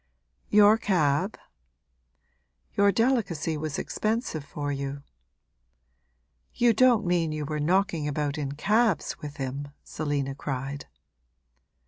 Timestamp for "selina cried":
9.83-10.87